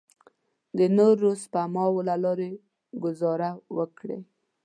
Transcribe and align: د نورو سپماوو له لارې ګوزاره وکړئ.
د 0.77 0.79
نورو 0.97 1.29
سپماوو 1.43 2.05
له 2.09 2.15
لارې 2.23 2.49
ګوزاره 3.03 3.51
وکړئ. 3.77 4.21